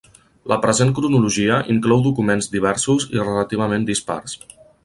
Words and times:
La 0.51 0.55
present 0.63 0.93
cronologia 0.99 1.59
inclou 1.75 2.01
documents 2.09 2.51
diversos 2.57 3.09
i 3.19 3.23
relativament 3.29 3.89
dispars. 3.93 4.39